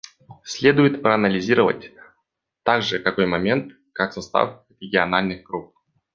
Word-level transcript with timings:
Следует 0.43 1.03
проанализировать 1.03 1.91
также 2.63 2.97
такой 2.97 3.27
момент, 3.27 3.73
как 3.93 4.13
состав 4.13 4.65
региональных 4.79 5.43
групп. 5.43 5.75